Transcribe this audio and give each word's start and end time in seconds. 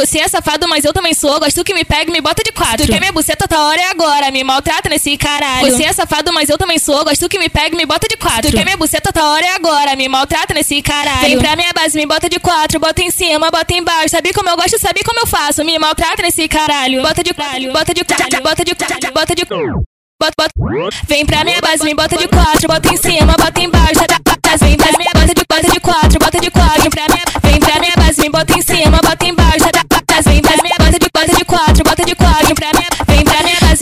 Você 0.00 0.18
é 0.18 0.26
safado, 0.26 0.66
mas 0.66 0.82
eu 0.82 0.94
também 0.94 1.12
sou. 1.12 1.38
Gosto 1.38 1.62
que 1.62 1.74
me 1.74 1.84
pega 1.84 2.08
e 2.08 2.12
me 2.12 2.22
bota 2.22 2.42
de 2.42 2.50
quatro. 2.52 2.86
Tu 2.86 2.90
quer 2.90 3.00
minha 3.00 3.12
buceta, 3.12 3.46
tá 3.46 3.66
hora 3.66 3.78
é 3.78 3.90
agora. 3.90 4.30
Me 4.30 4.42
maltrata 4.42 4.88
nesse 4.88 5.14
caralho. 5.18 5.70
Você 5.70 5.84
é 5.84 5.92
safado, 5.92 6.32
mas 6.32 6.48
eu 6.48 6.56
também 6.56 6.78
sou. 6.78 7.04
Gosto 7.04 7.28
que 7.28 7.38
me 7.38 7.50
pega 7.50 7.74
e 7.74 7.76
me 7.76 7.84
bota 7.84 8.08
de 8.08 8.16
quatro. 8.16 8.50
Tu 8.50 8.56
quer 8.56 8.64
minha 8.64 8.78
buceta, 8.78 9.12
tá 9.12 9.22
hora 9.28 9.44
é 9.44 9.54
agora. 9.54 9.94
Me 9.96 10.08
maltrata 10.08 10.54
nesse 10.54 10.80
caralho. 10.80 11.20
Vem 11.20 11.38
pra 11.38 11.54
minha 11.54 11.70
base, 11.74 11.98
me 11.98 12.06
bota 12.06 12.30
de 12.30 12.40
quatro. 12.40 12.80
Bota 12.80 13.02
em 13.02 13.10
cima, 13.10 13.50
bota 13.50 13.74
embaixo. 13.74 14.08
Sabe 14.08 14.32
como 14.32 14.48
eu 14.48 14.56
gosto, 14.56 14.78
sabe 14.78 15.04
como 15.04 15.20
eu 15.20 15.26
faço. 15.26 15.62
Me 15.64 15.78
maltrata 15.78 16.22
nesse 16.22 16.48
caralho. 16.48 17.02
Bota 17.02 17.22
de 17.22 17.34
caralho, 17.34 17.70
bota 17.70 17.92
de 17.92 18.02
caralho, 18.02 18.42
bota 18.42 18.64
de 18.64 18.74
caralho, 18.74 19.12
bota 19.12 19.34
de 19.34 19.44
Bota, 20.20 20.34
bota. 20.38 20.52
Vem 21.08 21.24
pra 21.24 21.44
minha 21.44 21.60
base, 21.62 21.82
me 21.82 21.94
bota 21.94 22.16
de 22.16 22.28
quatro, 22.28 22.68
bota 22.68 22.92
em 22.92 22.96
cima, 22.96 23.34
bota 23.38 23.60
embaixo, 23.60 24.04
tá, 24.06 24.18
tá, 24.22 24.36
tá. 24.40 24.56
Vem 24.56 24.76
pra 24.76 24.92
minha 24.98 25.10
bota 25.14 25.34
de, 25.34 25.44
bota 25.48 25.72
de 25.72 25.80
quatro, 25.80 26.18
bota 26.18 26.40
de 26.40 26.50
quatro. 26.50 26.82
Vem 26.82 26.90
pra 26.90 27.06
minha, 27.08 27.24
vem 27.42 27.58
pra 27.58 27.80
minha 27.80 27.94
base, 27.96 28.20
me 28.20 28.28
bota 28.28 28.52
em 28.58 28.60
cima, 28.60 28.98
bota 29.02 29.26
embaixo, 29.26 29.39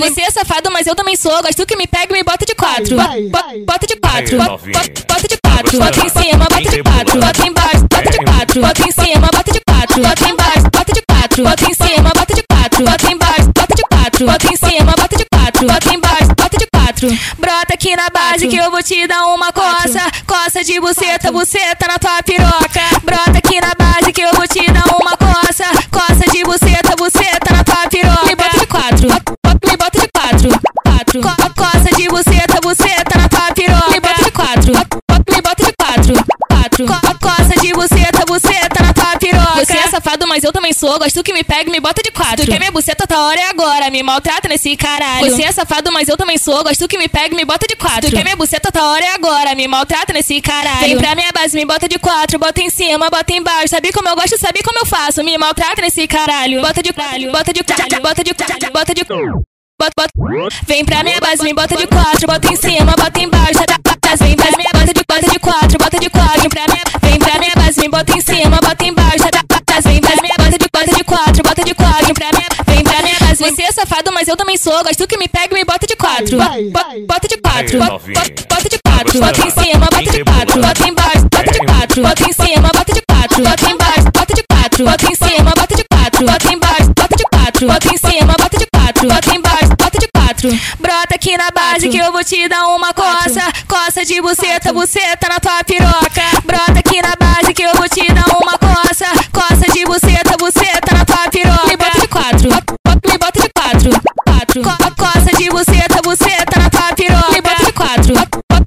base. 0.02 0.14
Você 0.14 0.20
é 0.22 0.30
safado, 0.30 0.70
mas 0.70 0.86
eu 0.86 0.94
também 0.94 1.16
sou. 1.16 1.42
Gosto 1.42 1.66
que 1.66 1.76
me 1.76 1.86
pega 1.86 2.12
e 2.12 2.16
me 2.16 2.22
bota 2.22 2.44
de 2.44 2.54
quatro. 2.54 2.96
Bota, 2.96 3.86
de 3.86 3.96
quatro, 3.96 4.38
bota 4.38 5.28
de 5.28 5.38
quatro. 5.42 5.78
Bota 5.78 6.06
em 6.06 6.08
cima, 6.08 6.44
bota 6.44 6.70
de 6.70 6.82
quatro. 6.82 7.20
Bota 7.20 7.46
embaixo, 7.46 7.86
bota 7.90 8.10
de 8.10 8.18
quatro. 8.18 8.60
Bota 8.60 8.82
em 8.88 8.92
cima, 8.92 9.28
bota 9.32 9.52
de 9.52 9.60
quatro. 9.68 10.02
Bota 10.02 10.28
embaixo, 10.28 10.62
bota 10.72 10.92
de 10.92 11.02
quatro. 11.02 11.44
Bota 11.44 11.64
em 11.70 11.74
cima, 11.74 12.10
bota 12.14 12.34
de 12.34 12.42
quatro. 12.50 12.84
Bota 12.84 13.12
embaixo, 13.12 13.52
bota 13.54 13.74
de 13.74 13.82
quatro. 13.82 14.26
Bota 14.26 14.46
em 14.52 14.56
cima, 14.56 14.94
bota 14.96 15.16
de 15.16 15.24
quatro. 15.32 15.66
Bota 15.66 15.94
embaixo, 15.94 16.28
bota 16.36 16.58
de 16.58 16.66
quatro. 16.72 17.08
Brota 17.38 17.74
aqui 17.74 17.96
na 17.96 18.08
base 18.10 18.48
que 18.48 18.56
eu 18.56 18.70
vou 18.70 18.82
te 18.82 19.06
dar 19.06 19.26
uma 19.26 19.52
coça. 19.52 20.00
Coça 20.26 20.64
de 20.64 20.80
buceta, 20.80 21.32
buceta 21.32 21.86
na 21.86 21.98
tua 21.98 22.22
piroca. 22.22 22.80
Brota 23.04 23.38
aqui 23.38 23.60
na 23.60 23.74
mas 40.38 40.44
eu 40.44 40.52
também 40.52 40.72
sou. 40.72 40.96
Gosto 41.00 41.20
que 41.24 41.32
me 41.32 41.42
pega 41.42 41.68
e 41.68 41.72
me 41.72 41.80
bota 41.80 42.00
de 42.00 42.12
quatro. 42.12 42.44
Tu 42.44 42.50
quer 42.50 42.60
minha 42.60 42.70
buceta, 42.70 43.04
tá 43.08 43.20
hora 43.24 43.40
é 43.40 43.48
agora. 43.48 43.90
Me 43.90 44.04
maltrata 44.04 44.48
nesse 44.48 44.76
caralho. 44.76 45.28
Você 45.28 45.42
é 45.42 45.50
safado, 45.50 45.90
mas 45.90 46.08
eu 46.08 46.16
também 46.16 46.38
sou. 46.38 46.62
Gosto 46.62 46.86
que 46.86 46.96
me 46.96 47.08
pega 47.08 47.34
e 47.34 47.36
me 47.36 47.44
bota 47.44 47.66
de 47.66 47.74
quatro. 47.74 48.08
Tu 48.08 48.14
quer 48.14 48.22
minha 48.22 48.36
buceta, 48.36 48.70
tá 48.70 48.84
hora 48.84 49.04
é 49.04 49.14
agora. 49.14 49.52
Me 49.56 49.66
maltrata 49.66 50.12
nesse 50.12 50.40
caralho. 50.40 50.78
Vem 50.78 50.96
pra 50.96 51.16
minha 51.16 51.32
base, 51.32 51.56
me 51.56 51.64
bota 51.64 51.88
de 51.88 51.98
quatro. 51.98 52.38
Bota 52.38 52.62
em 52.62 52.70
cima, 52.70 53.10
bota 53.10 53.32
embaixo. 53.32 53.68
Sabe 53.68 53.92
como 53.92 54.08
eu 54.08 54.14
gosto, 54.14 54.38
sabe 54.38 54.62
como 54.62 54.78
eu 54.78 54.86
faço. 54.86 55.24
Me 55.24 55.36
maltrata 55.36 55.82
nesse 55.82 56.06
caralho. 56.06 56.60
Bota 56.60 56.80
de 56.80 56.92
caralho, 56.92 57.32
bota 57.32 57.52
de 57.52 57.64
caralho, 57.64 58.00
bota 58.00 58.22
de 58.22 58.34
caralho, 58.34 58.72
bota 58.72 58.94
de 58.94 59.04
Bota, 59.80 59.92
bota. 59.96 60.10
Vem 60.66 60.84
pra 60.84 61.04
minha 61.04 61.20
base, 61.20 61.42
me 61.42 61.54
bota 61.54 61.76
de 61.76 61.86
quatro, 61.86 62.26
bota 62.26 62.52
em 62.52 62.56
cima, 62.56 62.96
bota 62.96 63.20
embaixo, 63.20 63.64
tá, 63.64 63.78
tá, 63.80 63.94
tá. 64.00 64.16
Vem 64.16 64.34
pra 64.34 64.50
minha 64.56 64.70
bota 64.72 64.92
de, 64.92 65.04
bota 65.08 65.30
de 65.30 65.38
quatro, 65.38 65.78
bota 65.78 65.98
de 66.00 66.10
quatro. 66.10 66.40
Vem 66.40 66.50
pra 66.50 66.64
minha, 66.66 66.82
vem 67.00 67.18
pra 67.20 67.38
minha 67.38 67.52
base, 67.54 67.80
me 67.80 67.88
bota 67.88 68.18
em 68.18 68.20
cima, 68.20 68.57
sou. 74.58 74.82
Gosto 74.84 75.06
que 75.06 75.16
me 75.16 75.28
pega 75.28 75.54
e 75.54 75.54
me 75.54 75.64
bota 75.64 75.86
de 75.86 75.96
quatro. 75.96 76.36
Bota, 76.36 76.56
bota 77.06 77.28
de 77.28 77.36
quatro, 77.38 77.78
bota 77.78 78.68
de 78.68 78.78
quatro. 78.84 79.20
Bota 79.20 79.46
em 79.46 79.50
cima, 79.50 79.86
bota 79.86 80.10
de 80.10 80.24
quatro. 80.24 80.60
Bota 80.60 80.88
embaixo, 80.88 81.28
bota 81.32 81.52
de 81.52 81.58
quatro. 81.66 82.02
Bota 82.02 82.28
em 82.28 82.32
cima, 82.32 82.68
bota 82.74 82.92
de 82.92 83.02
quatro. 83.08 83.44
Bota 83.44 83.70
embaixo, 83.70 84.04
bota 84.12 84.34
de 84.34 84.42
quatro. 84.50 84.84
Bota 84.84 85.06
em 85.06 85.14
cima, 85.14 85.52
bota 85.56 85.76
de 85.76 85.84
quatro. 85.84 86.26
Bota 86.26 86.52
embaixo, 86.52 86.92
bota 86.96 87.16
de 87.16 87.24
quatro. 87.24 87.66
Bota 87.66 87.88
em 87.88 87.98
cima, 87.98 88.34
bota 88.38 88.58
de 88.58 88.66
quatro. 88.66 89.08
Bota 89.08 89.34
embaixo, 89.34 89.68
bota 89.78 89.98
de 89.98 90.08
quatro. 90.14 90.50
Brota 90.80 91.14
aqui 91.14 91.36
na 91.36 91.50
base 91.50 91.88
que 91.88 91.98
eu 91.98 92.12
vou 92.12 92.24
te 92.24 92.48
dar 92.48 92.66
uma 92.68 92.92
coça. 92.92 93.42
Coça 93.66 94.04
de 94.04 94.20
buceta, 94.20 94.72
buceta 94.72 95.28
na 95.28 95.40
tua 95.40 95.62
piroca. 95.64 96.27
buceta 106.08 106.58
na 106.58 106.70
tua 106.70 106.94
piroca. 106.94 107.30
Me 107.32 107.42
bota 107.42 107.64
de 107.64 107.72
quatro. 107.72 108.14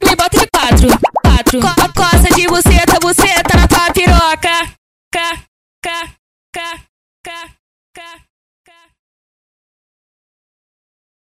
Me 0.05 0.15
bota 0.15 0.37
de 0.37 0.47
quatro. 0.47 0.87
Quatro. 1.23 1.59
Co 1.59 1.93
costa 1.93 2.35
de 2.35 2.47
buceta, 2.47 2.99
buceta 2.99 3.57
na 3.57 3.67
tua 3.67 3.91
piroca. 3.91 4.73
K, 5.11 5.19
K, 5.81 5.89
K, 6.53 6.59
K, 7.23 7.31
K. 7.95 8.30